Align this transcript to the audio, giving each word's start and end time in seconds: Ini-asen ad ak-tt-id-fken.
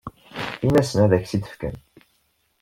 Ini-asen 0.65 0.99
ad 1.05 1.11
ak-tt-id-fken. 1.17 1.75